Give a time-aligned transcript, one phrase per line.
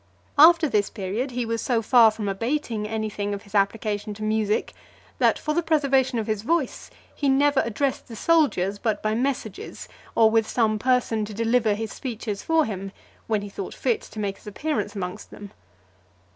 [0.39, 4.23] After this period, he was so far from abating any thing of his application to
[4.23, 4.73] music,
[5.19, 9.87] that, for the preservation of his voice, he never addressed the soldiers but by messages,
[10.15, 12.91] or with some person to deliver his speeches for him,
[13.27, 15.51] when he thought fit to make his appearance amongst them.